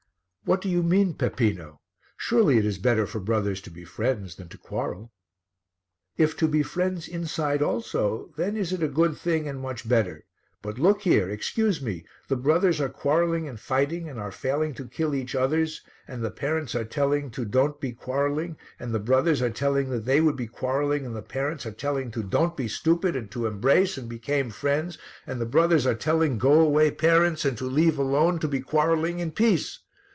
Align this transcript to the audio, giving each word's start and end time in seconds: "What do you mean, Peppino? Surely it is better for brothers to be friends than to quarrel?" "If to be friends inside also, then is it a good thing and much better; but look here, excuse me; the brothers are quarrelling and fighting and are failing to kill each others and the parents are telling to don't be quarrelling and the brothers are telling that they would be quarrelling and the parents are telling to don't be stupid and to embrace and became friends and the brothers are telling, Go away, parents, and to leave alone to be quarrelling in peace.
"What 0.43 0.59
do 0.59 0.67
you 0.67 0.83
mean, 0.83 1.13
Peppino? 1.13 1.79
Surely 2.17 2.57
it 2.57 2.65
is 2.65 2.77
better 2.77 3.05
for 3.07 3.19
brothers 3.21 3.61
to 3.61 3.69
be 3.69 3.85
friends 3.85 4.35
than 4.35 4.49
to 4.49 4.57
quarrel?" 4.57 5.13
"If 6.17 6.35
to 6.37 6.47
be 6.47 6.61
friends 6.61 7.07
inside 7.07 7.61
also, 7.61 8.33
then 8.35 8.57
is 8.57 8.73
it 8.73 8.83
a 8.83 8.89
good 8.89 9.15
thing 9.15 9.47
and 9.47 9.61
much 9.61 9.87
better; 9.87 10.25
but 10.61 10.77
look 10.79 11.03
here, 11.03 11.29
excuse 11.29 11.79
me; 11.81 12.05
the 12.27 12.35
brothers 12.35 12.81
are 12.81 12.89
quarrelling 12.89 13.47
and 13.47 13.57
fighting 13.59 14.09
and 14.09 14.19
are 14.19 14.31
failing 14.31 14.73
to 14.73 14.87
kill 14.89 15.15
each 15.15 15.35
others 15.35 15.83
and 16.07 16.21
the 16.21 16.31
parents 16.31 16.73
are 16.75 16.83
telling 16.85 17.29
to 17.31 17.45
don't 17.45 17.79
be 17.79 17.93
quarrelling 17.93 18.57
and 18.79 18.93
the 18.93 18.99
brothers 18.99 19.41
are 19.43 19.51
telling 19.51 19.89
that 19.91 20.03
they 20.05 20.19
would 20.21 20.35
be 20.35 20.47
quarrelling 20.47 21.05
and 21.05 21.15
the 21.15 21.21
parents 21.21 21.65
are 21.67 21.71
telling 21.71 22.11
to 22.11 22.23
don't 22.23 22.57
be 22.57 22.67
stupid 22.67 23.15
and 23.15 23.31
to 23.31 23.45
embrace 23.45 23.95
and 23.97 24.09
became 24.09 24.49
friends 24.49 24.97
and 25.27 25.39
the 25.39 25.45
brothers 25.45 25.85
are 25.85 25.95
telling, 25.95 26.37
Go 26.39 26.59
away, 26.59 26.89
parents, 26.89 27.45
and 27.45 27.55
to 27.59 27.65
leave 27.65 27.97
alone 27.99 28.37
to 28.39 28.47
be 28.49 28.59
quarrelling 28.59 29.19
in 29.19 29.31
peace. 29.31 29.77